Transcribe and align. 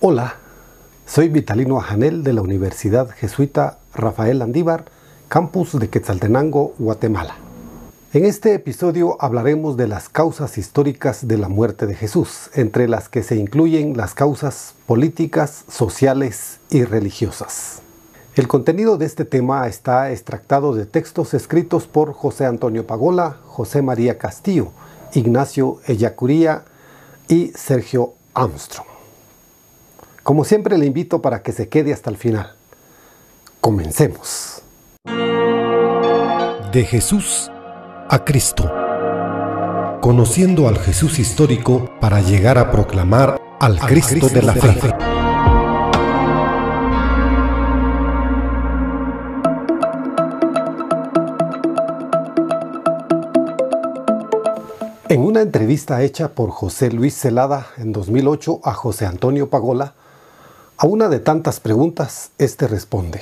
Hola, 0.00 0.36
soy 1.06 1.28
Vitalino 1.28 1.76
Ajanel 1.76 2.22
de 2.22 2.32
la 2.32 2.40
Universidad 2.40 3.10
Jesuita 3.10 3.78
Rafael 3.92 4.42
Andívar, 4.42 4.84
campus 5.26 5.76
de 5.76 5.90
Quetzaltenango, 5.90 6.72
Guatemala. 6.78 7.34
En 8.12 8.24
este 8.24 8.54
episodio 8.54 9.16
hablaremos 9.18 9.76
de 9.76 9.88
las 9.88 10.08
causas 10.08 10.56
históricas 10.56 11.26
de 11.26 11.36
la 11.36 11.48
muerte 11.48 11.88
de 11.88 11.96
Jesús, 11.96 12.48
entre 12.54 12.86
las 12.86 13.08
que 13.08 13.24
se 13.24 13.34
incluyen 13.34 13.96
las 13.96 14.14
causas 14.14 14.74
políticas, 14.86 15.64
sociales 15.68 16.60
y 16.70 16.84
religiosas. 16.84 17.82
El 18.36 18.46
contenido 18.46 18.98
de 18.98 19.06
este 19.06 19.24
tema 19.24 19.66
está 19.66 20.12
extractado 20.12 20.76
de 20.76 20.86
textos 20.86 21.34
escritos 21.34 21.88
por 21.88 22.12
José 22.12 22.46
Antonio 22.46 22.86
Pagola, 22.86 23.38
José 23.46 23.82
María 23.82 24.16
Castillo, 24.16 24.68
Ignacio 25.12 25.80
Ellacuría 25.88 26.66
y 27.26 27.48
Sergio 27.56 28.14
Armstrong. 28.32 28.97
Como 30.28 30.44
siempre 30.44 30.76
le 30.76 30.84
invito 30.84 31.22
para 31.22 31.40
que 31.42 31.52
se 31.52 31.70
quede 31.70 31.90
hasta 31.90 32.10
el 32.10 32.18
final. 32.18 32.52
Comencemos. 33.62 34.60
De 36.70 36.84
Jesús 36.84 37.50
a 38.10 38.24
Cristo. 38.26 38.70
Conociendo 40.02 40.68
al 40.68 40.76
Jesús 40.80 41.18
histórico 41.18 41.88
para 41.98 42.20
llegar 42.20 42.58
a 42.58 42.70
proclamar 42.70 43.40
al, 43.58 43.80
Cristo, 43.80 44.28
de 44.28 44.42
la 44.42 44.52
fe. 44.52 44.94
En 55.08 55.22
una 55.22 55.40
entrevista 55.40 56.02
hecha 56.02 56.28
por 56.28 56.50
José 56.50 56.90
Luis 56.90 57.14
Celada 57.14 57.68
en 57.78 57.92
2008 57.92 58.60
a 58.62 58.74
José 58.74 59.06
Antonio 59.06 59.48
Pagola, 59.48 59.94
a 60.78 60.86
una 60.86 61.08
de 61.08 61.18
tantas 61.18 61.58
preguntas, 61.58 62.30
este 62.38 62.68
responde, 62.68 63.20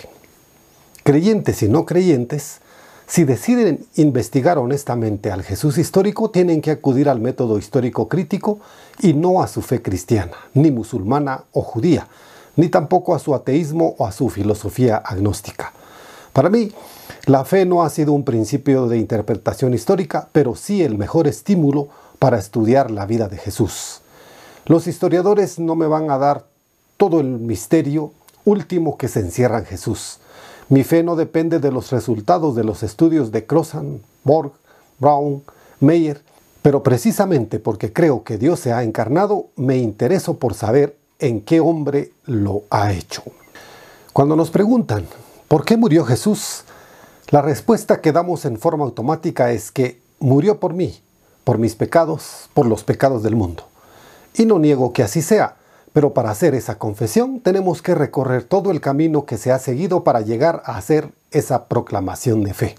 creyentes 1.04 1.62
y 1.62 1.68
no 1.70 1.86
creyentes, 1.86 2.60
si 3.06 3.24
deciden 3.24 3.86
investigar 3.94 4.58
honestamente 4.58 5.30
al 5.30 5.42
Jesús 5.42 5.78
histórico, 5.78 6.30
tienen 6.30 6.60
que 6.60 6.70
acudir 6.70 7.08
al 7.08 7.18
método 7.18 7.56
histórico 7.56 8.08
crítico 8.08 8.58
y 9.00 9.14
no 9.14 9.42
a 9.42 9.48
su 9.48 9.62
fe 9.62 9.80
cristiana, 9.80 10.36
ni 10.52 10.70
musulmana 10.70 11.44
o 11.52 11.62
judía, 11.62 12.08
ni 12.56 12.68
tampoco 12.68 13.14
a 13.14 13.18
su 13.18 13.34
ateísmo 13.34 13.94
o 13.96 14.06
a 14.06 14.12
su 14.12 14.28
filosofía 14.28 14.98
agnóstica. 14.98 15.72
Para 16.34 16.50
mí, 16.50 16.72
la 17.24 17.46
fe 17.46 17.64
no 17.64 17.82
ha 17.82 17.88
sido 17.88 18.12
un 18.12 18.24
principio 18.24 18.86
de 18.86 18.98
interpretación 18.98 19.72
histórica, 19.72 20.28
pero 20.32 20.56
sí 20.56 20.82
el 20.82 20.98
mejor 20.98 21.26
estímulo 21.26 21.88
para 22.18 22.38
estudiar 22.38 22.90
la 22.90 23.06
vida 23.06 23.28
de 23.28 23.38
Jesús. 23.38 24.02
Los 24.66 24.86
historiadores 24.86 25.58
no 25.58 25.74
me 25.74 25.86
van 25.86 26.10
a 26.10 26.18
dar 26.18 26.55
todo 26.96 27.20
el 27.20 27.26
misterio 27.26 28.12
último 28.44 28.96
que 28.96 29.08
se 29.08 29.20
encierra 29.20 29.58
en 29.58 29.66
Jesús. 29.66 30.18
Mi 30.68 30.82
fe 30.82 31.02
no 31.02 31.16
depende 31.16 31.58
de 31.58 31.70
los 31.70 31.90
resultados 31.90 32.56
de 32.56 32.64
los 32.64 32.82
estudios 32.82 33.30
de 33.30 33.46
Crossan, 33.46 34.00
Borg, 34.24 34.52
Brown, 34.98 35.42
Meyer, 35.80 36.22
pero 36.62 36.82
precisamente 36.82 37.60
porque 37.60 37.92
creo 37.92 38.24
que 38.24 38.38
Dios 38.38 38.60
se 38.60 38.72
ha 38.72 38.82
encarnado, 38.82 39.46
me 39.56 39.76
intereso 39.76 40.38
por 40.38 40.54
saber 40.54 40.96
en 41.18 41.40
qué 41.40 41.60
hombre 41.60 42.12
lo 42.24 42.62
ha 42.70 42.92
hecho. 42.92 43.22
Cuando 44.12 44.34
nos 44.34 44.50
preguntan, 44.50 45.06
¿por 45.48 45.64
qué 45.64 45.76
murió 45.76 46.04
Jesús? 46.04 46.64
La 47.28 47.42
respuesta 47.42 48.00
que 48.00 48.12
damos 48.12 48.44
en 48.44 48.58
forma 48.58 48.84
automática 48.84 49.52
es 49.52 49.70
que 49.70 50.00
murió 50.18 50.58
por 50.58 50.74
mí, 50.74 50.98
por 51.44 51.58
mis 51.58 51.74
pecados, 51.74 52.48
por 52.54 52.66
los 52.66 52.82
pecados 52.82 53.22
del 53.22 53.36
mundo. 53.36 53.64
Y 54.34 54.46
no 54.46 54.58
niego 54.58 54.92
que 54.92 55.02
así 55.02 55.22
sea, 55.22 55.56
pero 55.96 56.12
para 56.12 56.30
hacer 56.30 56.54
esa 56.54 56.76
confesión 56.76 57.40
tenemos 57.40 57.80
que 57.80 57.94
recorrer 57.94 58.44
todo 58.44 58.70
el 58.70 58.82
camino 58.82 59.24
que 59.24 59.38
se 59.38 59.50
ha 59.50 59.58
seguido 59.58 60.04
para 60.04 60.20
llegar 60.20 60.62
a 60.66 60.76
hacer 60.76 61.08
esa 61.30 61.68
proclamación 61.68 62.44
de 62.44 62.52
fe. 62.52 62.74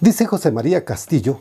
Dice 0.00 0.24
José 0.24 0.52
María 0.52 0.86
Castillo, 0.86 1.40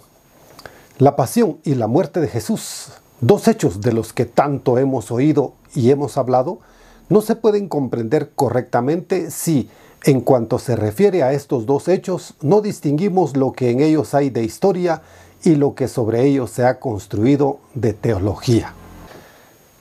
la 0.98 1.16
pasión 1.16 1.60
y 1.64 1.76
la 1.76 1.88
muerte 1.88 2.20
de 2.20 2.28
Jesús, 2.28 2.92
dos 3.22 3.48
hechos 3.48 3.80
de 3.80 3.94
los 3.94 4.12
que 4.12 4.26
tanto 4.26 4.78
hemos 4.78 5.10
oído 5.10 5.54
y 5.74 5.90
hemos 5.90 6.18
hablado, 6.18 6.60
no 7.08 7.22
se 7.22 7.38
pueden 7.38 7.70
comprender 7.70 8.32
correctamente 8.36 9.32
si, 9.32 9.70
en 10.04 10.20
cuanto 10.20 10.60
se 10.60 10.76
refiere 10.76 11.24
a 11.24 11.32
estos 11.32 11.66
dos 11.66 11.88
hechos, 11.88 12.34
no 12.42 12.60
distinguimos 12.60 13.38
lo 13.38 13.54
que 13.54 13.72
en 13.72 13.80
ellos 13.80 14.14
hay 14.16 14.32
de 14.32 14.44
historia 14.44 15.02
y 15.46 15.56
lo 15.56 15.76
que 15.76 15.88
sobre 15.88 16.26
ellos 16.26 16.52
se 16.52 16.66
ha 16.66 16.82
construido 16.82 17.60
de 17.74 17.94
teología. 17.94 18.74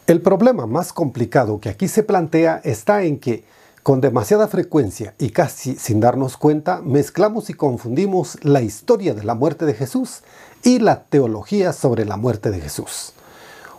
El 0.07 0.21
problema 0.21 0.67
más 0.67 0.93
complicado 0.93 1.61
que 1.61 1.71
aquí 1.71 1.89
se 1.89 2.03
plantea 2.03 2.61
está 2.63 3.05
en 3.05 3.19
que, 3.19 3.43
con 3.83 4.03
demasiada 4.03 4.49
frecuencia 4.49 5.15
y 5.19 5.31
casi 5.31 5.77
sin 5.77 5.99
darnos 5.99 6.37
cuenta, 6.37 6.83
mezclamos 6.83 7.49
y 7.49 7.55
confundimos 7.55 8.37
la 8.45 8.61
historia 8.61 9.15
de 9.15 9.25
la 9.25 9.35
muerte 9.35 9.65
de 9.65 9.73
Jesús 9.73 10.21
y 10.63 10.79
la 10.79 11.05
teología 11.05 11.73
sobre 11.73 12.05
la 12.05 12.19
muerte 12.19 12.51
de 12.51 12.61
Jesús. 12.61 13.15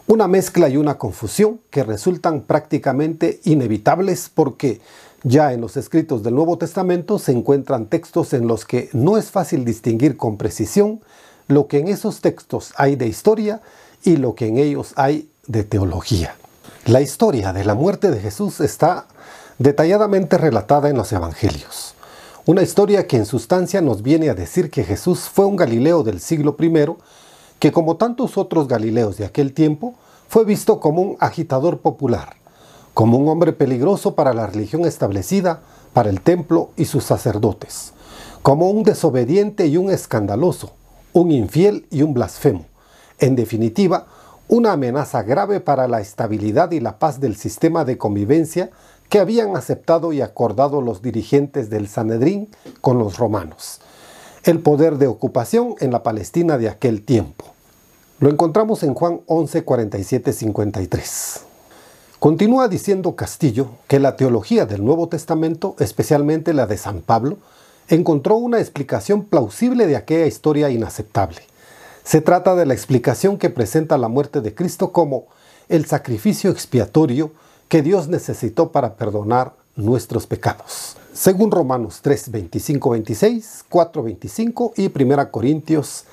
Una 0.08 0.28
mezcla 0.28 0.68
y 0.68 0.78
una 0.78 0.98
confusión 0.98 1.60
que 1.70 1.84
resultan 1.84 2.42
prácticamente 2.42 3.40
inevitables 3.44 4.32
porque 4.34 4.82
ya 5.22 5.54
en 5.54 5.62
los 5.62 5.78
escritos 5.78 6.24
del 6.24 6.34
Nuevo 6.34 6.58
Testamento 6.58 7.20
se 7.20 7.34
encuentran 7.34 7.86
textos 7.86 8.34
en 8.34 8.48
los 8.48 8.66
que 8.66 8.90
no 8.94 9.20
es 9.20 9.30
fácil 9.30 9.64
distinguir 9.64 10.18
con 10.18 10.38
precisión 10.38 11.02
lo 11.48 11.68
que 11.68 11.78
en 11.78 11.88
esos 11.88 12.22
textos 12.22 12.74
hay 12.78 12.96
de 12.96 13.06
historia 13.06 13.62
y 14.04 14.18
lo 14.18 14.34
que 14.34 14.48
en 14.48 14.58
ellos 14.58 14.94
hay 14.96 15.30
de 15.48 15.64
teología. 15.64 16.36
La 16.86 17.02
historia 17.02 17.54
de 17.54 17.64
la 17.64 17.76
muerte 17.76 18.12
de 18.12 18.20
Jesús 18.20 18.60
está 18.60 19.08
detalladamente 19.58 20.38
relatada 20.38 20.90
en 20.90 20.98
los 20.98 21.12
Evangelios. 21.12 21.96
Una 22.46 22.62
historia 22.62 23.08
que 23.08 23.18
en 23.18 23.26
sustancia 23.26 23.82
nos 23.82 24.04
viene 24.04 24.30
a 24.30 24.36
decir 24.36 24.70
que 24.70 24.84
Jesús 24.84 25.22
fue 25.22 25.46
un 25.46 25.56
Galileo 25.56 26.04
del 26.04 26.20
siglo 26.20 26.56
I, 26.60 26.72
que 27.60 27.72
como 27.72 27.98
tantos 27.98 28.38
otros 28.38 28.68
Galileos 28.68 29.18
de 29.18 29.26
aquel 29.26 29.54
tiempo, 29.54 29.96
fue 30.28 30.46
visto 30.46 30.80
como 30.80 31.02
un 31.02 31.18
agitador 31.20 31.80
popular, 31.80 32.36
como 32.94 33.18
un 33.18 33.28
hombre 33.30 33.54
peligroso 33.54 34.16
para 34.16 34.34
la 34.34 34.48
religión 34.48 34.86
establecida, 34.86 35.62
para 35.94 36.10
el 36.10 36.22
templo 36.22 36.72
y 36.76 36.86
sus 36.86 37.04
sacerdotes, 37.04 37.94
como 38.42 38.70
un 38.70 38.84
desobediente 38.84 39.68
y 39.68 39.78
un 39.78 39.90
escandaloso, 39.90 40.74
un 41.14 41.32
infiel 41.32 41.88
y 41.90 42.02
un 42.02 42.14
blasfemo. 42.14 42.66
En 43.18 43.36
definitiva, 43.36 44.08
una 44.48 44.74
amenaza 44.74 45.24
grave 45.24 45.60
para 45.60 45.88
la 45.88 46.02
estabilidad 46.02 46.72
y 46.72 46.80
la 46.80 47.00
paz 47.00 47.20
del 47.20 47.36
sistema 47.36 47.84
de 47.86 47.98
convivencia 47.98 48.70
que 49.10 49.20
habían 49.20 49.56
aceptado 49.56 50.14
y 50.14 50.22
acordado 50.22 50.82
los 50.82 51.02
dirigentes 51.02 51.70
del 51.70 51.88
Sanedrín 51.88 52.50
con 52.82 53.00
los 53.00 53.18
romanos. 53.18 53.80
El 54.44 54.60
poder 54.60 54.98
de 54.98 55.08
ocupación 55.08 55.76
en 55.80 55.92
la 55.92 56.04
Palestina 56.04 56.58
de 56.58 56.70
aquel 56.70 57.04
tiempo. 57.04 57.46
Lo 58.20 58.30
encontramos 58.30 58.84
en 58.84 58.94
Juan 58.94 59.22
11, 59.26 59.64
47, 59.64 60.32
53. 60.32 61.42
Continúa 62.20 62.68
diciendo 62.68 63.16
Castillo 63.16 63.70
que 63.88 64.00
la 64.00 64.16
teología 64.16 64.66
del 64.66 64.86
Nuevo 64.86 65.10
Testamento, 65.10 65.76
especialmente 65.80 66.54
la 66.54 66.66
de 66.66 66.78
San 66.78 67.02
Pablo, 67.02 67.38
encontró 67.88 68.36
una 68.36 68.60
explicación 68.60 69.26
plausible 69.26 69.86
de 69.86 69.96
aquella 69.96 70.26
historia 70.26 70.70
inaceptable. 70.70 71.42
Se 72.06 72.22
trata 72.22 72.54
de 72.54 72.68
la 72.68 72.76
explicación 72.76 73.40
que 73.40 73.50
presenta 73.50 73.98
la 73.98 74.10
muerte 74.10 74.40
de 74.40 74.54
Cristo 74.54 74.92
como 74.92 75.26
el 75.70 75.88
sacrificio 75.88 76.52
expiatorio 76.52 77.32
que 77.68 77.82
Dios 77.82 78.08
necesitó 78.10 78.72
para 78.72 78.94
perdonar 78.96 79.54
nuestros 79.76 80.28
pecados. 80.28 80.98
Según 81.14 81.50
Romanos 81.50 82.02
3, 82.04 82.30
25, 82.30 82.90
26, 82.92 83.66
4, 83.68 84.04
25 84.04 84.74
y 84.78 84.92
1 85.04 85.32
Corintios 85.32 86.06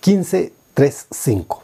15, 0.00 0.54
3, 0.72 1.06
5. 1.10 1.62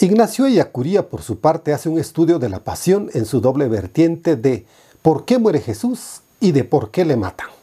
Ignacio 0.00 0.46
Ellacuría, 0.46 1.08
por 1.08 1.22
su 1.22 1.38
parte, 1.38 1.72
hace 1.72 1.88
un 1.88 2.00
estudio 2.00 2.40
de 2.40 2.48
la 2.48 2.64
pasión 2.64 3.08
en 3.14 3.24
su 3.24 3.40
doble 3.40 3.68
vertiente 3.68 4.34
de 4.34 4.66
por 5.02 5.24
qué 5.24 5.38
muere 5.38 5.60
Jesús 5.60 6.22
y 6.40 6.50
de 6.50 6.64
por 6.64 6.90
qué 6.90 7.04
le 7.04 7.16
matan 7.16 7.55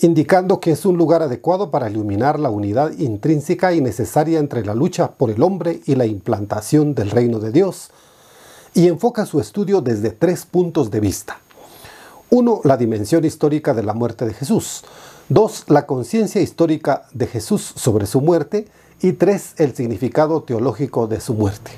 indicando 0.00 0.60
que 0.60 0.70
es 0.70 0.86
un 0.86 0.96
lugar 0.96 1.22
adecuado 1.22 1.70
para 1.70 1.90
iluminar 1.90 2.38
la 2.38 2.50
unidad 2.50 2.92
intrínseca 2.98 3.72
y 3.74 3.80
necesaria 3.80 4.38
entre 4.38 4.64
la 4.64 4.74
lucha 4.74 5.12
por 5.12 5.30
el 5.30 5.42
hombre 5.42 5.80
y 5.86 5.96
la 5.96 6.06
implantación 6.06 6.94
del 6.94 7.10
reino 7.10 7.40
de 7.40 7.50
Dios, 7.50 7.90
y 8.74 8.86
enfoca 8.86 9.26
su 9.26 9.40
estudio 9.40 9.80
desde 9.80 10.10
tres 10.10 10.46
puntos 10.46 10.90
de 10.90 11.00
vista. 11.00 11.40
Uno, 12.30 12.60
la 12.64 12.76
dimensión 12.76 13.24
histórica 13.24 13.72
de 13.72 13.82
la 13.82 13.94
muerte 13.94 14.26
de 14.26 14.34
Jesús. 14.34 14.84
Dos, 15.30 15.64
la 15.68 15.86
conciencia 15.86 16.42
histórica 16.42 17.06
de 17.12 17.26
Jesús 17.26 17.72
sobre 17.74 18.06
su 18.06 18.20
muerte. 18.20 18.68
Y 19.00 19.12
tres, 19.12 19.54
el 19.56 19.74
significado 19.74 20.42
teológico 20.42 21.06
de 21.06 21.20
su 21.20 21.32
muerte. 21.32 21.70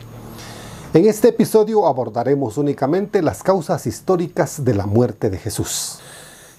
En 0.92 1.06
este 1.06 1.28
episodio 1.28 1.86
abordaremos 1.86 2.58
únicamente 2.58 3.22
las 3.22 3.44
causas 3.44 3.86
históricas 3.86 4.64
de 4.64 4.74
la 4.74 4.86
muerte 4.86 5.30
de 5.30 5.38
Jesús. 5.38 6.00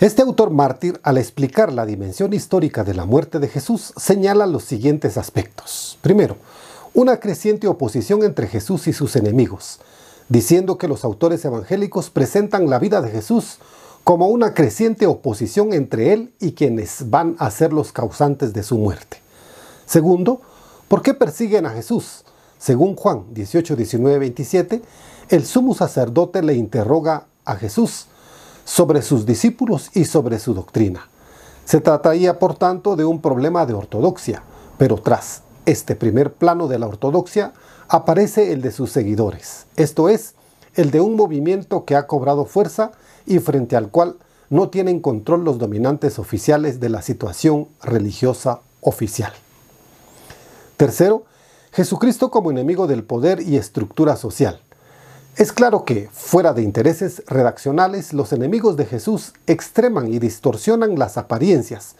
Este 0.01 0.23
autor 0.23 0.49
mártir, 0.49 0.99
al 1.03 1.19
explicar 1.19 1.71
la 1.71 1.85
dimensión 1.85 2.33
histórica 2.33 2.83
de 2.83 2.95
la 2.95 3.05
muerte 3.05 3.37
de 3.37 3.47
Jesús, 3.47 3.93
señala 3.97 4.47
los 4.47 4.63
siguientes 4.63 5.15
aspectos. 5.15 5.99
Primero, 6.01 6.37
una 6.95 7.19
creciente 7.19 7.67
oposición 7.67 8.23
entre 8.23 8.47
Jesús 8.47 8.87
y 8.87 8.93
sus 8.93 9.15
enemigos. 9.15 9.79
diciendo 10.27 10.77
que 10.77 10.87
los 10.87 11.03
autores 11.03 11.43
evangélicos 11.43 12.09
presentan 12.09 12.69
la 12.69 12.79
vida 12.79 13.01
de 13.01 13.11
Jesús 13.11 13.57
como 14.05 14.27
una 14.27 14.53
creciente 14.53 15.05
oposición 15.05 15.73
entre 15.73 16.13
él 16.13 16.33
y 16.39 16.53
quienes 16.53 17.09
van 17.09 17.35
a 17.37 17.51
ser 17.51 17.73
los 17.73 17.91
causantes 17.91 18.53
de 18.53 18.63
su 18.63 18.77
muerte. 18.77 19.17
Segundo, 19.85 20.39
¿por 20.87 21.01
qué 21.01 21.13
persiguen 21.13 21.65
a 21.65 21.71
Jesús? 21.71 22.23
Según 22.57 22.95
Juan 22.95 23.25
18, 23.33 23.75
19, 23.75 24.19
27, 24.19 24.81
el 25.29 25.45
sumo 25.45 25.75
sacerdote 25.75 26.41
le 26.41 26.53
interroga 26.55 27.25
a 27.43 27.55
Jesús 27.55 28.07
sobre 28.65 29.01
sus 29.01 29.25
discípulos 29.25 29.89
y 29.93 30.05
sobre 30.05 30.39
su 30.39 30.53
doctrina. 30.53 31.07
Se 31.65 31.81
trataría, 31.81 32.39
por 32.39 32.55
tanto, 32.55 32.95
de 32.95 33.05
un 33.05 33.21
problema 33.21 33.65
de 33.65 33.73
ortodoxia, 33.73 34.43
pero 34.77 34.97
tras 34.97 35.43
este 35.65 35.95
primer 35.95 36.33
plano 36.33 36.67
de 36.67 36.79
la 36.79 36.87
ortodoxia 36.87 37.53
aparece 37.87 38.51
el 38.51 38.61
de 38.61 38.71
sus 38.71 38.91
seguidores, 38.91 39.67
esto 39.75 40.09
es, 40.09 40.35
el 40.75 40.91
de 40.91 41.01
un 41.01 41.15
movimiento 41.15 41.85
que 41.85 41.95
ha 41.95 42.07
cobrado 42.07 42.45
fuerza 42.45 42.91
y 43.25 43.39
frente 43.39 43.75
al 43.75 43.89
cual 43.89 44.15
no 44.49 44.69
tienen 44.69 44.99
control 44.99 45.43
los 45.43 45.57
dominantes 45.57 46.19
oficiales 46.19 46.79
de 46.79 46.89
la 46.89 47.01
situación 47.01 47.67
religiosa 47.81 48.61
oficial. 48.81 49.31
Tercero, 50.77 51.23
Jesucristo 51.71 52.31
como 52.31 52.51
enemigo 52.51 52.87
del 52.87 53.03
poder 53.03 53.41
y 53.41 53.55
estructura 53.55 54.15
social. 54.17 54.61
Es 55.37 55.53
claro 55.53 55.85
que, 55.85 56.09
fuera 56.11 56.51
de 56.51 56.61
intereses 56.61 57.23
redaccionales, 57.25 58.11
los 58.11 58.33
enemigos 58.33 58.75
de 58.75 58.85
Jesús 58.85 59.31
extreman 59.47 60.13
y 60.13 60.19
distorsionan 60.19 60.99
las 60.99 61.17
apariencias, 61.17 61.95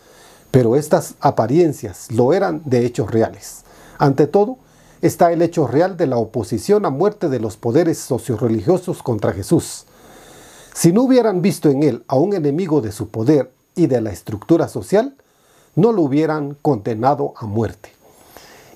pero 0.52 0.76
estas 0.76 1.16
apariencias 1.22 2.12
lo 2.12 2.34
eran 2.34 2.62
de 2.66 2.86
hechos 2.86 3.10
reales. 3.10 3.64
Ante 3.98 4.28
todo, 4.28 4.58
está 5.02 5.32
el 5.32 5.42
hecho 5.42 5.66
real 5.66 5.96
de 5.96 6.08
la 6.08 6.18
oposición 6.18 6.86
a 6.86 6.90
muerte 6.90 7.30
de 7.30 7.40
los 7.40 7.56
poderes 7.56 8.00
socioreligiosos 8.00 9.02
contra 9.02 9.32
Jesús. 9.32 9.86
Si 10.74 10.92
no 10.92 11.04
hubieran 11.04 11.42
visto 11.42 11.70
en 11.70 11.84
él 11.84 12.04
a 12.10 12.18
un 12.18 12.34
enemigo 12.34 12.82
de 12.82 12.92
su 12.92 13.08
poder 13.08 13.50
y 13.76 13.88
de 13.88 14.02
la 14.02 14.12
estructura 14.12 14.68
social, 14.68 15.16
no 15.76 15.94
lo 15.94 16.02
hubieran 16.02 16.58
condenado 16.62 17.34
a 17.38 17.46
muerte. 17.46 17.94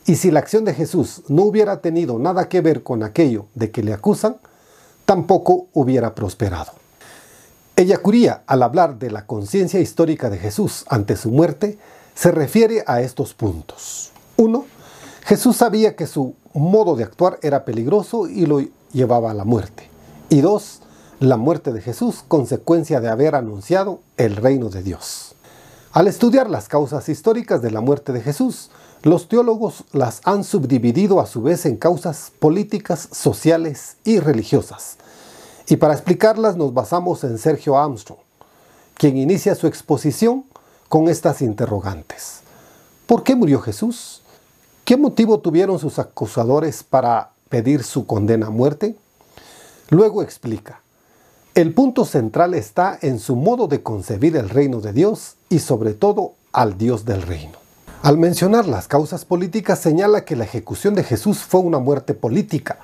Y 0.05 0.15
si 0.15 0.31
la 0.31 0.39
acción 0.39 0.63
de 0.63 0.73
Jesús 0.73 1.23
no 1.27 1.43
hubiera 1.43 1.81
tenido 1.81 2.19
nada 2.19 2.47
que 2.47 2.61
ver 2.61 2.83
con 2.83 3.03
aquello 3.03 3.47
de 3.53 3.71
que 3.71 3.83
le 3.83 3.91
acusan, 3.91 4.37
tampoco 5.05 5.67
hubiera 5.73 6.15
prosperado. 6.15 6.73
Ellacuría, 7.75 8.43
al 8.47 8.63
hablar 8.63 8.97
de 8.97 9.11
la 9.11 9.25
conciencia 9.25 9.79
histórica 9.79 10.29
de 10.29 10.37
Jesús 10.37 10.85
ante 10.87 11.17
su 11.17 11.29
muerte, 11.31 11.77
se 12.13 12.31
refiere 12.31 12.83
a 12.87 13.01
estos 13.01 13.33
puntos. 13.33 14.11
1. 14.37 14.65
Jesús 15.25 15.57
sabía 15.57 15.95
que 15.95 16.07
su 16.07 16.35
modo 16.53 16.95
de 16.95 17.03
actuar 17.03 17.37
era 17.41 17.65
peligroso 17.65 18.27
y 18.27 18.45
lo 18.45 18.61
llevaba 18.93 19.31
a 19.31 19.33
la 19.33 19.43
muerte. 19.43 19.89
Y 20.29 20.41
dos, 20.41 20.81
la 21.19 21.37
muerte 21.37 21.73
de 21.73 21.81
Jesús, 21.81 22.23
consecuencia 22.27 23.01
de 23.01 23.09
haber 23.09 23.35
anunciado 23.35 23.99
el 24.17 24.37
reino 24.37 24.69
de 24.69 24.81
Dios. 24.81 25.35
Al 25.91 26.07
estudiar 26.07 26.49
las 26.49 26.67
causas 26.67 27.09
históricas 27.09 27.61
de 27.61 27.71
la 27.71 27.81
muerte 27.81 28.13
de 28.13 28.21
Jesús, 28.21 28.69
los 29.05 29.27
teólogos 29.27 29.83
las 29.91 30.19
han 30.23 30.43
subdividido 30.43 31.19
a 31.19 31.27
su 31.27 31.43
vez 31.43 31.67
en 31.67 31.77
causas 31.77 32.31
políticas, 32.39 33.07
sociales 33.11 33.97
y 34.03 34.19
religiosas. 34.19 34.97
Y 35.67 35.75
para 35.75 35.93
explicarlas 35.93 36.57
nos 36.57 36.73
basamos 36.73 37.23
en 37.23 37.37
Sergio 37.37 37.77
Armstrong, 37.77 38.17
quien 38.95 39.15
inicia 39.15 39.53
su 39.53 39.67
exposición 39.67 40.43
con 40.89 41.07
estas 41.07 41.43
interrogantes. 41.43 42.39
¿Por 43.05 43.21
qué 43.21 43.35
murió 43.35 43.61
Jesús? 43.61 44.23
¿Qué 44.85 44.97
motivo 44.97 45.39
tuvieron 45.39 45.77
sus 45.77 45.99
acusadores 45.99 46.81
para 46.81 47.29
pedir 47.49 47.83
su 47.83 48.07
condena 48.07 48.47
a 48.47 48.49
muerte? 48.49 48.95
Luego 49.91 50.23
explica, 50.23 50.81
el 51.53 51.75
punto 51.75 52.05
central 52.05 52.55
está 52.55 52.97
en 53.03 53.19
su 53.19 53.35
modo 53.35 53.67
de 53.67 53.83
concebir 53.83 54.35
el 54.35 54.49
reino 54.49 54.81
de 54.81 54.93
Dios 54.93 55.35
y 55.49 55.59
sobre 55.59 55.93
todo 55.93 56.33
al 56.51 56.79
Dios 56.79 57.05
del 57.05 57.21
reino. 57.21 57.64
Al 58.05 58.19
mencionar 58.19 58.67
las 58.67 58.87
causas 58.87 59.25
políticas 59.25 59.79
señala 59.79 60.25
que 60.25 60.35
la 60.35 60.43
ejecución 60.43 60.93
de 60.93 61.03
Jesús 61.03 61.39
fue 61.39 61.61
una 61.61 61.79
muerte 61.79 62.13
política. 62.13 62.77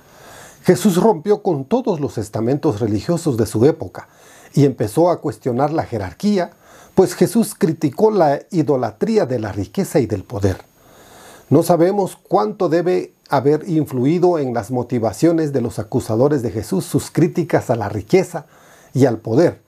Jesús 0.64 0.96
rompió 0.96 1.44
con 1.44 1.66
todos 1.66 2.00
los 2.00 2.18
estamentos 2.18 2.80
religiosos 2.80 3.38
de 3.38 3.46
su 3.46 3.64
época 3.66 4.08
y 4.56 4.66
empezó 4.66 5.12
a 5.12 5.22
cuestionar 5.22 5.72
la 5.74 5.84
jerarquía, 5.84 6.54
pues 6.96 7.14
Jesús 7.14 7.54
criticó 7.56 8.10
la 8.10 8.40
idolatría 8.50 9.28
de 9.28 9.38
la 9.38 9.52
riqueza 9.52 10.00
y 10.00 10.08
del 10.08 10.24
poder. 10.24 10.58
No 11.52 11.62
sabemos 11.62 12.18
cuánto 12.28 12.68
debe 12.68 13.14
haber 13.30 13.70
influido 13.70 14.40
en 14.40 14.56
las 14.56 14.72
motivaciones 14.72 15.54
de 15.54 15.62
los 15.62 15.78
acusadores 15.78 16.42
de 16.42 16.50
Jesús 16.50 16.84
sus 16.86 17.12
críticas 17.12 17.70
a 17.70 17.76
la 17.76 17.90
riqueza, 17.90 18.48
y 18.92 19.06
al 19.06 19.20
poder, 19.20 19.62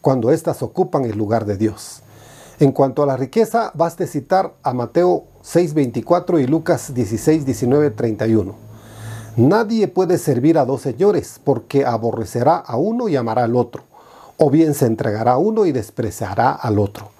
cuando 0.00 0.32
éstas 0.32 0.64
ocupan 0.64 1.04
el 1.04 1.16
lugar 1.16 1.46
de 1.46 1.56
Dios. 1.56 2.02
En 2.58 2.72
cuanto 2.72 3.02
a 3.02 3.06
la 3.06 3.18
riqueza, 3.18 3.70
baste 3.74 4.06
citar 4.06 4.54
a 4.62 4.72
Mateo 4.72 5.24
6:24 5.42 6.40
y 6.40 6.46
Lucas 6.46 6.94
16, 6.94 7.44
19, 7.44 7.90
31. 7.90 8.54
Nadie 9.36 9.88
puede 9.88 10.16
servir 10.16 10.56
a 10.56 10.64
dos 10.64 10.80
señores, 10.80 11.38
porque 11.44 11.84
aborrecerá 11.84 12.56
a 12.56 12.78
uno 12.78 13.10
y 13.10 13.16
amará 13.16 13.44
al 13.44 13.56
otro, 13.56 13.82
o 14.38 14.48
bien 14.48 14.72
se 14.72 14.86
entregará 14.86 15.32
a 15.32 15.38
uno 15.38 15.66
y 15.66 15.72
despreciará 15.72 16.52
al 16.52 16.78
otro. 16.78 17.10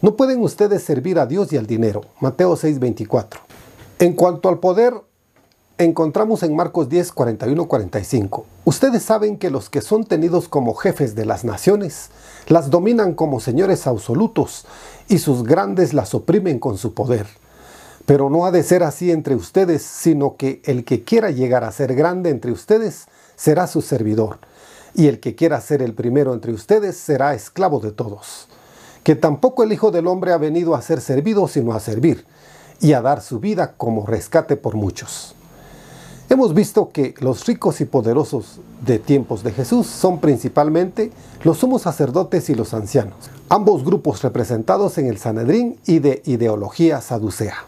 No 0.00 0.16
pueden 0.16 0.40
ustedes 0.40 0.82
servir 0.82 1.18
a 1.18 1.26
Dios 1.26 1.52
y 1.52 1.58
al 1.58 1.66
dinero. 1.66 2.00
Mateo 2.20 2.56
6:24. 2.56 3.40
En 3.98 4.14
cuanto 4.14 4.48
al 4.48 4.60
poder, 4.60 4.94
encontramos 5.78 6.42
en 6.44 6.54
Marcos 6.54 6.88
10, 6.88 7.12
41, 7.12 7.66
45. 7.66 8.46
Ustedes 8.64 9.02
saben 9.02 9.38
que 9.38 9.50
los 9.50 9.68
que 9.68 9.80
son 9.80 10.04
tenidos 10.04 10.48
como 10.48 10.74
jefes 10.74 11.14
de 11.14 11.24
las 11.24 11.44
naciones 11.44 12.10
las 12.46 12.70
dominan 12.70 13.14
como 13.14 13.40
señores 13.40 13.86
absolutos 13.86 14.66
y 15.08 15.18
sus 15.18 15.42
grandes 15.42 15.92
las 15.92 16.14
oprimen 16.14 16.60
con 16.60 16.78
su 16.78 16.94
poder. 16.94 17.26
Pero 18.06 18.30
no 18.30 18.46
ha 18.46 18.52
de 18.52 18.62
ser 18.62 18.82
así 18.82 19.10
entre 19.10 19.34
ustedes, 19.34 19.82
sino 19.82 20.36
que 20.36 20.60
el 20.64 20.84
que 20.84 21.02
quiera 21.02 21.30
llegar 21.30 21.64
a 21.64 21.72
ser 21.72 21.94
grande 21.94 22.30
entre 22.30 22.52
ustedes 22.52 23.06
será 23.34 23.66
su 23.66 23.80
servidor, 23.80 24.38
y 24.94 25.08
el 25.08 25.20
que 25.20 25.34
quiera 25.34 25.60
ser 25.60 25.82
el 25.82 25.94
primero 25.94 26.34
entre 26.34 26.52
ustedes 26.52 26.96
será 26.96 27.34
esclavo 27.34 27.80
de 27.80 27.92
todos. 27.92 28.46
Que 29.02 29.16
tampoco 29.16 29.62
el 29.62 29.72
Hijo 29.72 29.90
del 29.90 30.06
Hombre 30.06 30.32
ha 30.32 30.38
venido 30.38 30.74
a 30.74 30.82
ser 30.82 31.00
servido, 31.00 31.48
sino 31.48 31.72
a 31.72 31.80
servir, 31.80 32.26
y 32.80 32.92
a 32.92 33.00
dar 33.00 33.22
su 33.22 33.40
vida 33.40 33.72
como 33.76 34.06
rescate 34.06 34.56
por 34.56 34.74
muchos. 34.74 35.34
Hemos 36.30 36.54
visto 36.54 36.90
que 36.90 37.14
los 37.20 37.44
ricos 37.46 37.82
y 37.82 37.84
poderosos 37.84 38.60
de 38.80 38.98
tiempos 38.98 39.42
de 39.42 39.52
Jesús 39.52 39.86
son 39.86 40.20
principalmente 40.20 41.12
los 41.42 41.58
sumos 41.58 41.82
sacerdotes 41.82 42.48
y 42.48 42.54
los 42.54 42.72
ancianos, 42.72 43.30
ambos 43.50 43.84
grupos 43.84 44.22
representados 44.22 44.96
en 44.96 45.06
el 45.06 45.18
Sanedrín 45.18 45.78
y 45.84 45.98
de 45.98 46.22
ideología 46.24 47.02
saducea. 47.02 47.66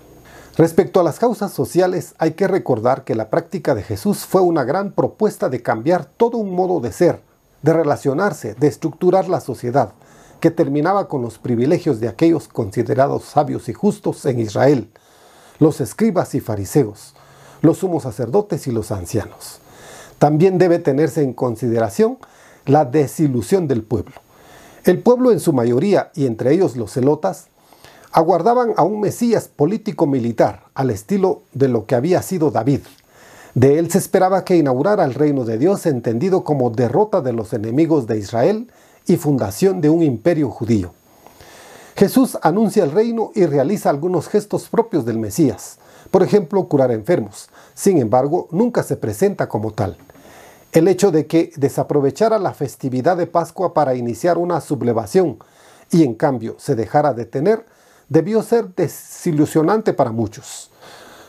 Respecto 0.57 1.01
a 1.01 1.03
las 1.03 1.19
causas 1.19 1.53
sociales, 1.53 2.15
hay 2.17 2.33
que 2.33 2.49
recordar 2.49 3.05
que 3.05 3.15
la 3.15 3.29
práctica 3.29 3.75
de 3.75 3.83
Jesús 3.83 4.25
fue 4.25 4.41
una 4.41 4.65
gran 4.65 4.91
propuesta 4.91 5.51
de 5.51 5.61
cambiar 5.61 6.07
todo 6.07 6.39
un 6.39 6.55
modo 6.55 6.81
de 6.81 6.93
ser, 6.93 7.21
de 7.61 7.75
relacionarse, 7.75 8.55
de 8.55 8.69
estructurar 8.69 9.29
la 9.29 9.41
sociedad, 9.41 9.93
que 10.41 10.51
terminaba 10.51 11.09
con 11.09 11.21
los 11.21 11.37
privilegios 11.37 12.01
de 12.01 12.09
aquellos 12.09 12.49
considerados 12.49 13.25
sabios 13.25 13.69
y 13.69 13.75
justos 13.75 14.25
en 14.25 14.41
Israel, 14.41 14.89
los 15.59 15.83
escribas 15.83 16.35
y 16.35 16.41
fariseos, 16.41 17.15
los 17.67 17.79
sumos 17.79 18.05
sacerdotes 18.05 18.67
y 18.67 18.73
los 18.73 18.91
ancianos. 18.93 19.59
También 20.19 20.57
debe 20.57 20.79
tenerse 20.79 21.23
en 21.23 21.35
consideración 21.35 22.19
la 22.65 22.85
desilusión 22.85 23.69
del 23.69 23.83
pueblo. 23.83 24.15
El 24.85 25.01
pueblo 25.01 25.33
en 25.33 25.41
su 25.41 25.53
mayoría, 25.53 26.11
y 26.15 26.27
entre 26.27 26.53
ellos 26.55 26.77
los 26.77 26.93
celotas, 26.93 27.49
aguardaban 28.13 28.73
a 28.77 28.85
un 28.85 29.01
Mesías 29.01 29.49
político-militar 29.49 30.63
al 30.75 30.91
estilo 30.91 31.43
de 31.53 31.69
lo 31.69 31.87
que 31.87 31.97
había 31.97 32.23
sido 32.23 32.51
David. 32.51 32.81
De 33.55 33.79
él 33.79 33.91
se 33.91 33.99
esperaba 33.99 34.45
que 34.45 34.57
inaugurara 34.57 35.05
el 35.05 35.15
reino 35.15 35.45
de 35.45 35.59
Dios 35.59 35.87
entendido 35.87 36.45
como 36.45 36.71
derrota 36.71 37.21
de 37.21 37.33
los 37.33 37.53
enemigos 37.53 38.07
de 38.07 38.19
Israel 38.19 38.71
y 39.07 39.17
fundación 39.17 39.81
de 39.81 39.91
un 39.91 40.03
imperio 40.03 40.51
judío. 40.51 40.93
Jesús 41.97 42.39
anuncia 42.43 42.85
el 42.85 42.93
reino 42.93 43.33
y 43.35 43.47
realiza 43.47 43.91
algunos 43.91 44.29
gestos 44.29 44.69
propios 44.69 45.05
del 45.05 45.19
Mesías, 45.19 45.79
por 46.11 46.23
ejemplo, 46.23 46.69
curar 46.69 46.91
enfermos. 46.91 47.49
Sin 47.75 47.99
embargo, 47.99 48.49
nunca 48.51 48.83
se 48.83 48.97
presenta 48.97 49.49
como 49.49 49.73
tal. 49.73 49.97
El 50.73 50.89
hecho 50.89 51.11
de 51.11 51.27
que 51.27 51.53
desaprovechara 51.57 52.39
la 52.39 52.53
festividad 52.53 53.17
de 53.17 53.27
Pascua 53.27 53.73
para 53.73 53.95
iniciar 53.95 54.37
una 54.37 54.61
sublevación 54.61 55.39
y 55.91 56.05
en 56.05 56.15
cambio 56.15 56.57
se 56.59 56.75
dejara 56.75 57.15
detener, 57.15 57.65
debió 58.09 58.43
ser 58.43 58.75
desilusionante 58.75 59.93
para 59.93 60.13
muchos. 60.13 60.71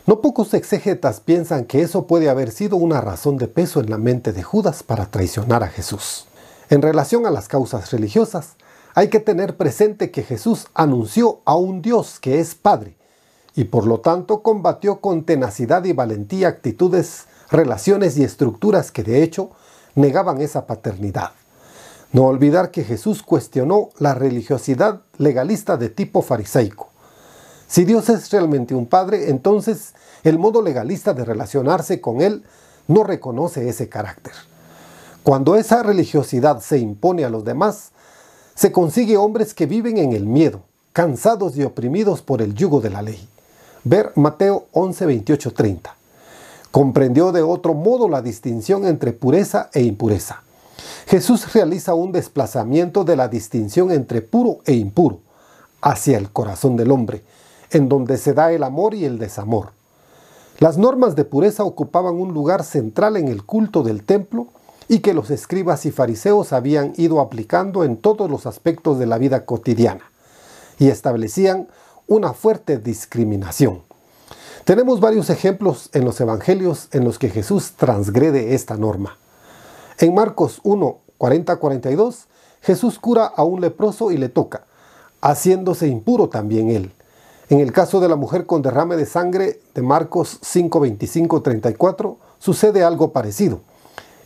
No 0.05 0.21
pocos 0.21 0.53
exégetas 0.53 1.19
piensan 1.19 1.65
que 1.65 1.81
eso 1.81 2.07
puede 2.07 2.29
haber 2.29 2.51
sido 2.51 2.77
una 2.77 3.01
razón 3.01 3.37
de 3.37 3.47
peso 3.47 3.79
en 3.79 3.89
la 3.89 3.97
mente 3.97 4.33
de 4.33 4.43
Judas 4.43 4.83
para 4.83 5.05
traicionar 5.05 5.63
a 5.63 5.67
Jesús. 5.67 6.27
En 6.69 6.81
relación 6.81 7.25
a 7.25 7.31
las 7.31 7.47
causas 7.47 7.91
religiosas, 7.91 8.55
hay 8.95 9.09
que 9.09 9.19
tener 9.19 9.57
presente 9.57 10.11
que 10.11 10.23
Jesús 10.23 10.67
anunció 10.73 11.41
a 11.45 11.55
un 11.55 11.81
Dios 11.81 12.19
que 12.19 12.39
es 12.39 12.55
Padre 12.55 12.96
y 13.57 13.63
por 13.63 13.87
lo 13.87 14.01
tanto 14.01 14.43
combatió 14.43 15.01
con 15.01 15.23
tenacidad 15.23 15.83
y 15.83 15.91
valentía 15.91 16.47
actitudes 16.47 17.25
relaciones 17.49 18.15
y 18.15 18.23
estructuras 18.23 18.91
que 18.91 19.01
de 19.01 19.23
hecho 19.23 19.49
negaban 19.95 20.39
esa 20.41 20.67
paternidad. 20.67 21.31
No 22.13 22.25
olvidar 22.25 22.69
que 22.69 22.83
Jesús 22.83 23.23
cuestionó 23.23 23.89
la 23.97 24.13
religiosidad 24.13 25.01
legalista 25.17 25.75
de 25.75 25.89
tipo 25.89 26.21
farisaico. 26.21 26.89
Si 27.67 27.83
Dios 27.83 28.09
es 28.09 28.29
realmente 28.29 28.75
un 28.75 28.85
Padre, 28.85 29.31
entonces 29.31 29.95
el 30.23 30.37
modo 30.37 30.61
legalista 30.61 31.15
de 31.15 31.25
relacionarse 31.25 31.99
con 31.99 32.21
Él 32.21 32.43
no 32.87 33.03
reconoce 33.03 33.67
ese 33.67 33.89
carácter. 33.89 34.33
Cuando 35.23 35.55
esa 35.55 35.81
religiosidad 35.81 36.61
se 36.61 36.77
impone 36.77 37.25
a 37.25 37.29
los 37.31 37.43
demás, 37.43 37.89
se 38.53 38.71
consigue 38.71 39.17
hombres 39.17 39.55
que 39.55 39.65
viven 39.65 39.97
en 39.97 40.13
el 40.13 40.27
miedo, 40.27 40.61
cansados 40.93 41.57
y 41.57 41.63
oprimidos 41.63 42.21
por 42.21 42.43
el 42.43 42.53
yugo 42.53 42.81
de 42.81 42.91
la 42.91 43.01
ley. 43.01 43.27
Ver 43.89 44.11
Mateo 44.15 44.67
11, 44.73 45.05
28, 45.05 45.53
30. 45.53 45.95
Comprendió 46.71 47.31
de 47.31 47.41
otro 47.41 47.73
modo 47.73 48.09
la 48.09 48.21
distinción 48.21 48.85
entre 48.85 49.13
pureza 49.13 49.69
e 49.71 49.81
impureza. 49.81 50.43
Jesús 51.05 51.53
realiza 51.53 51.93
un 51.93 52.11
desplazamiento 52.11 53.05
de 53.05 53.15
la 53.15 53.29
distinción 53.29 53.91
entre 53.91 54.21
puro 54.21 54.57
e 54.65 54.73
impuro 54.73 55.21
hacia 55.79 56.17
el 56.17 56.29
corazón 56.33 56.75
del 56.75 56.91
hombre, 56.91 57.23
en 57.71 57.87
donde 57.87 58.17
se 58.17 58.33
da 58.33 58.51
el 58.51 58.63
amor 58.63 58.93
y 58.93 59.05
el 59.05 59.19
desamor. 59.19 59.69
Las 60.59 60.77
normas 60.77 61.15
de 61.15 61.23
pureza 61.23 61.63
ocupaban 61.63 62.15
un 62.15 62.33
lugar 62.33 62.65
central 62.65 63.15
en 63.15 63.29
el 63.29 63.45
culto 63.45 63.83
del 63.83 64.03
templo 64.03 64.47
y 64.89 64.99
que 64.99 65.13
los 65.13 65.29
escribas 65.29 65.85
y 65.85 65.91
fariseos 65.91 66.51
habían 66.51 66.91
ido 66.97 67.21
aplicando 67.21 67.85
en 67.85 67.95
todos 67.95 68.29
los 68.29 68.47
aspectos 68.47 68.99
de 68.99 69.05
la 69.05 69.17
vida 69.17 69.45
cotidiana 69.45 70.11
y 70.77 70.89
establecían 70.89 71.69
una 72.07 72.33
fuerte 72.33 72.77
discriminación. 72.77 73.83
Tenemos 74.63 74.99
varios 74.99 75.29
ejemplos 75.29 75.89
en 75.93 76.05
los 76.05 76.19
evangelios 76.19 76.87
en 76.91 77.03
los 77.03 77.19
que 77.19 77.29
Jesús 77.29 77.73
transgrede 77.77 78.53
esta 78.55 78.77
norma. 78.77 79.17
En 79.99 80.13
Marcos 80.13 80.59
1, 80.63 80.99
40-42, 81.19 82.25
Jesús 82.61 82.99
cura 82.99 83.25
a 83.25 83.43
un 83.43 83.61
leproso 83.61 84.11
y 84.11 84.17
le 84.17 84.29
toca, 84.29 84.65
haciéndose 85.21 85.87
impuro 85.87 86.29
también 86.29 86.69
él. 86.69 86.91
En 87.49 87.59
el 87.59 87.71
caso 87.71 87.99
de 87.99 88.09
la 88.09 88.17
mujer 88.17 88.45
con 88.45 88.61
derrame 88.61 88.97
de 88.97 89.05
sangre 89.05 89.61
de 89.73 89.81
Marcos 89.81 90.39
5, 90.41 90.79
25, 90.81 91.41
34, 91.41 92.17
sucede 92.39 92.83
algo 92.83 93.13
parecido. 93.13 93.61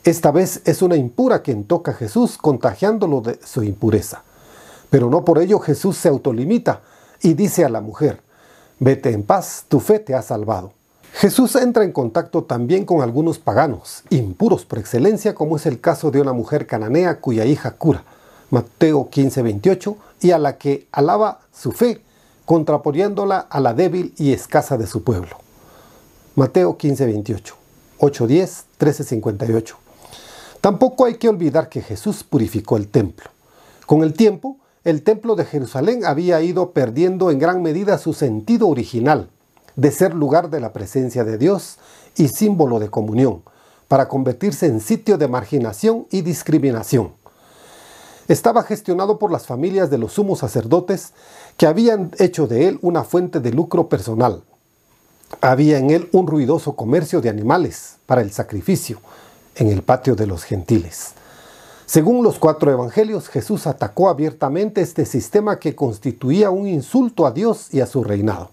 Esta 0.04 0.32
vez 0.32 0.62
es 0.66 0.82
una 0.82 0.96
impura 0.96 1.44
quien 1.44 1.66
toca 1.66 1.92
a 1.92 1.94
Jesús 1.94 2.40
contagiándolo 2.40 3.22
de 3.22 3.40
su 3.44 3.62
impureza. 3.64 4.24
Pero 4.90 5.10
no 5.10 5.24
por 5.24 5.38
ello 5.38 5.60
Jesús 5.60 5.98
se 5.98 6.10
autolimita 6.10 6.82
y 7.22 7.34
dice 7.34 7.66
a 7.66 7.70
la 7.70 7.82
mujer, 7.82 8.22
vete 8.80 9.12
en 9.12 9.24
paz, 9.24 9.66
tu 9.68 9.80
fe 9.80 10.00
te 10.00 10.16
ha 10.16 10.22
salvado. 10.22 10.74
Jesús 11.14 11.56
entra 11.56 11.84
en 11.84 11.92
contacto 11.92 12.44
también 12.44 12.86
con 12.86 13.02
algunos 13.02 13.38
paganos, 13.38 14.04
impuros 14.10 14.66
por 14.66 14.80
excelencia, 14.80 15.36
como 15.36 15.58
es 15.58 15.66
el 15.66 15.82
caso 15.82 16.10
de 16.10 16.22
una 16.22 16.34
mujer 16.34 16.68
cananea 16.68 17.20
cuya 17.20 17.46
hija 17.46 17.72
cura, 17.72 18.04
Mateo 18.50 19.10
15, 19.10 19.42
28, 19.42 19.98
y 20.22 20.32
a 20.32 20.40
la 20.40 20.58
que 20.58 20.88
alaba 20.92 21.42
su 21.54 21.72
fe, 21.72 22.02
contraponiéndola 22.46 23.40
a 23.40 23.60
la 23.60 23.74
débil 23.74 24.14
y 24.18 24.34
escasa 24.34 24.78
de 24.78 24.88
su 24.88 25.04
pueblo. 25.04 25.38
Mateo 26.36 26.78
15, 26.78 27.06
28, 27.06 27.56
8, 28.00 28.28
10, 28.28 28.66
13, 28.78 29.04
58. 29.04 29.78
Tampoco 30.62 31.06
hay 31.06 31.16
que 31.16 31.28
olvidar 31.28 31.70
que 31.70 31.82
Jesús 31.82 32.24
purificó 32.24 32.78
el 32.78 32.88
templo. 32.88 33.30
Con 33.86 34.04
el 34.04 34.14
tiempo, 34.14 34.58
el 34.84 35.04
templo 35.04 35.36
de 35.36 35.46
Jerusalén 35.46 36.06
había 36.06 36.42
ido 36.42 36.72
perdiendo 36.72 37.30
en 37.30 37.38
gran 37.38 37.62
medida 37.62 38.00
su 38.00 38.14
sentido 38.14 38.68
original, 38.68 39.30
de 39.76 39.92
ser 39.92 40.16
lugar 40.16 40.50
de 40.50 40.60
la 40.60 40.74
presencia 40.74 41.24
de 41.24 41.38
Dios 41.38 41.78
y 42.18 42.30
símbolo 42.30 42.80
de 42.80 42.90
comunión, 42.90 43.44
para 43.88 44.08
convertirse 44.08 44.66
en 44.66 44.80
sitio 44.80 45.18
de 45.18 45.28
marginación 45.28 46.08
y 46.10 46.22
discriminación. 46.22 47.12
Estaba 48.28 48.64
gestionado 48.64 49.20
por 49.20 49.32
las 49.32 49.46
familias 49.46 49.90
de 49.90 49.98
los 49.98 50.14
sumos 50.14 50.40
sacerdotes 50.40 51.14
que 51.58 51.68
habían 51.68 52.12
hecho 52.18 52.48
de 52.48 52.68
él 52.68 52.80
una 52.82 53.04
fuente 53.04 53.40
de 53.40 53.52
lucro 53.52 53.88
personal. 53.88 54.44
Había 55.42 55.78
en 55.78 55.92
él 55.92 56.10
un 56.12 56.28
ruidoso 56.28 56.76
comercio 56.76 57.22
de 57.22 57.30
animales 57.30 57.98
para 58.06 58.22
el 58.22 58.32
sacrificio 58.32 59.00
en 59.56 59.68
el 59.68 59.84
patio 59.84 60.16
de 60.16 60.28
los 60.28 60.44
gentiles. 60.44 61.14
Según 61.92 62.24
los 62.24 62.40
cuatro 62.40 62.72
evangelios, 62.72 63.28
Jesús 63.28 63.68
atacó 63.68 64.08
abiertamente 64.08 64.80
este 64.80 65.06
sistema 65.06 65.60
que 65.60 65.76
constituía 65.76 66.50
un 66.50 66.66
insulto 66.66 67.26
a 67.26 67.32
Dios 67.32 67.68
y 67.74 67.82
a 67.82 67.86
su 67.86 68.02
reinado. 68.02 68.50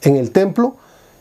En 0.00 0.16
el 0.16 0.30
templo, 0.30 0.76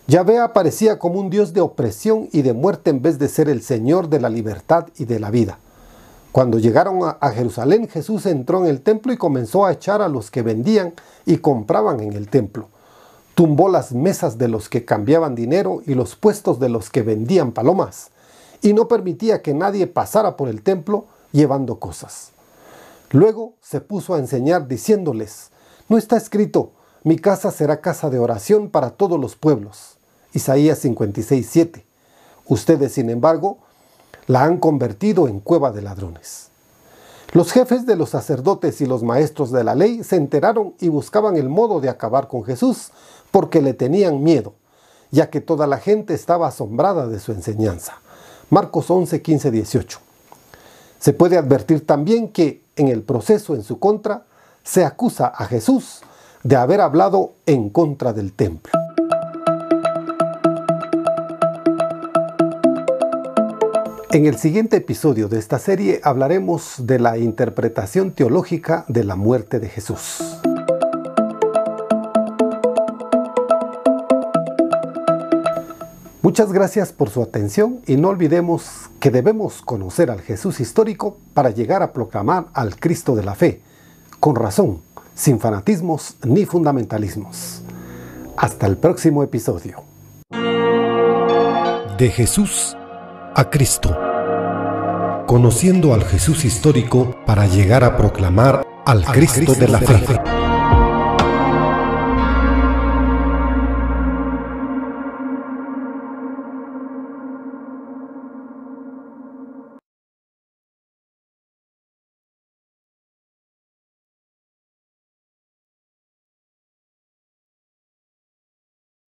Yahvé 0.08 0.40
aparecía 0.40 0.98
como 0.98 1.20
un 1.20 1.30
Dios 1.30 1.52
de 1.52 1.60
opresión 1.60 2.30
y 2.32 2.44
de 2.44 2.54
muerte 2.54 2.92
en 2.92 3.02
vez 3.02 3.20
de 3.20 3.28
ser 3.28 3.50
el 3.50 3.62
Señor 3.62 4.08
de 4.08 4.22
la 4.22 4.30
libertad 4.30 4.88
y 4.98 5.04
de 5.04 5.20
la 5.20 5.30
vida. 5.30 5.60
Cuando 6.32 6.60
llegaron 6.60 7.02
a 7.04 7.32
Jerusalén, 7.32 7.90
Jesús 7.90 8.26
entró 8.26 8.64
en 8.64 8.70
el 8.70 8.80
templo 8.80 9.12
y 9.12 9.18
comenzó 9.18 9.66
a 9.66 9.74
echar 9.74 10.02
a 10.02 10.08
los 10.08 10.32
que 10.32 10.44
vendían 10.44 10.94
y 11.26 11.40
compraban 11.40 12.00
en 12.00 12.14
el 12.14 12.30
templo. 12.30 12.70
Tumbó 13.36 13.68
las 13.68 13.92
mesas 13.92 14.38
de 14.38 14.48
los 14.48 14.70
que 14.70 14.86
cambiaban 14.86 15.36
dinero 15.36 15.82
y 15.86 15.94
los 15.94 16.16
puestos 16.16 16.58
de 16.62 16.70
los 16.70 16.90
que 16.90 17.02
vendían 17.02 17.52
palomas, 17.52 18.12
y 18.62 18.72
no 18.72 18.88
permitía 18.88 19.42
que 19.42 19.54
nadie 19.54 19.88
pasara 19.88 20.38
por 20.38 20.48
el 20.48 20.62
templo 20.62 21.08
llevando 21.32 21.80
cosas. 21.80 22.32
Luego 23.12 23.54
se 23.62 23.82
puso 23.82 24.14
a 24.14 24.20
enseñar 24.20 24.68
diciéndoles, 24.68 25.52
no 25.90 25.98
está 25.98 26.18
escrito, 26.18 26.72
mi 27.04 27.18
casa 27.18 27.52
será 27.52 27.80
casa 27.80 28.10
de 28.10 28.20
oración 28.20 28.70
para 28.70 28.92
todos 28.92 29.20
los 29.20 29.36
pueblos. 29.36 29.98
Isaías 30.34 30.80
56, 30.80 31.50
Ustedes, 32.48 32.94
sin 32.94 33.10
embargo, 33.10 33.60
la 34.28 34.44
han 34.44 34.58
convertido 34.58 35.28
en 35.28 35.40
cueva 35.40 35.72
de 35.72 35.82
ladrones. 35.82 36.50
Los 37.34 37.52
jefes 37.52 37.86
de 37.86 37.96
los 37.96 38.10
sacerdotes 38.10 38.80
y 38.82 38.86
los 38.86 39.04
maestros 39.04 39.52
de 39.52 39.64
la 39.64 39.76
ley 39.76 40.04
se 40.04 40.16
enteraron 40.16 40.76
y 40.80 40.90
buscaban 40.90 41.36
el 41.36 41.50
modo 41.50 41.82
de 41.82 41.90
acabar 41.90 42.28
con 42.28 42.44
Jesús 42.44 42.92
porque 43.32 43.62
le 43.62 43.74
tenían 43.74 44.24
miedo, 44.24 44.54
ya 45.12 45.30
que 45.30 45.42
toda 45.42 45.68
la 45.68 45.78
gente 45.78 46.14
estaba 46.14 46.48
asombrada 46.48 47.08
de 47.08 47.20
su 47.20 47.32
enseñanza. 47.32 48.02
Marcos 48.50 48.90
11, 48.90 49.22
15, 49.22 49.52
18. 49.52 50.07
Se 51.00 51.14
puede 51.14 51.38
advertir 51.38 51.86
también 51.86 52.30
que 52.30 52.62
en 52.76 52.88
el 52.88 53.04
proceso 53.04 53.56
en 53.56 53.64
su 53.64 53.80
contra 53.80 54.24
se 54.64 54.84
acusa 54.84 55.28
a 55.28 55.46
Jesús 55.46 56.02
de 56.44 56.56
haber 56.56 56.82
hablado 56.82 57.34
en 57.46 57.70
contra 57.70 58.14
del 58.14 58.34
templo. 58.34 58.72
En 64.12 64.26
el 64.26 64.38
siguiente 64.38 64.78
episodio 64.78 65.28
de 65.28 65.38
esta 65.38 65.60
serie 65.60 66.00
hablaremos 66.04 66.88
de 66.88 67.00
la 67.00 67.18
interpretación 67.18 68.12
teológica 68.12 68.86
de 68.88 69.04
la 69.04 69.16
muerte 69.16 69.60
de 69.60 69.70
Jesús. 69.70 70.40
Muchas 76.24 76.52
gracias 76.52 76.92
por 76.92 77.10
su 77.10 77.22
atención 77.22 77.80
y 77.86 77.96
no 77.96 78.10
olvidemos 78.10 78.90
que 79.00 79.12
debemos 79.12 79.62
conocer 79.62 80.10
al 80.10 80.22
Jesús 80.22 80.60
histórico 80.60 81.18
para 81.36 81.52
llegar 81.52 81.84
a 81.84 81.94
proclamar 81.94 82.48
al 82.54 82.76
Cristo 82.76 83.16
de 83.16 83.24
la 83.24 83.36
fe, 83.36 83.62
con 84.20 84.36
razón, 84.36 84.82
sin 85.14 85.40
fanatismos 85.40 86.16
ni 86.24 86.46
fundamentalismos. 86.46 87.62
Hasta 88.36 88.66
el 88.66 88.78
próximo 88.78 89.22
episodio. 89.24 89.84
De 91.98 92.10
Jesús 92.10 92.76
a 93.36 93.50
Cristo. 93.52 93.96
Conociendo 95.28 95.94
al 95.94 96.04
Jesús 96.04 96.46
histórico 96.46 97.16
para 97.28 97.46
llegar 97.46 97.84
a 97.84 97.96
proclamar 97.96 98.66
al 98.86 99.06
Cristo, 99.06 99.54
de 99.54 99.68
la 99.68 99.80
fe. 99.80 100.47